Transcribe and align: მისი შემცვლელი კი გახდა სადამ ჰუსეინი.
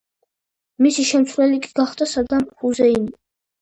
მისი 0.85 1.05
შემცვლელი 1.11 1.63
კი 1.69 1.79
გახდა 1.83 2.11
სადამ 2.17 2.53
ჰუსეინი. 2.67 3.19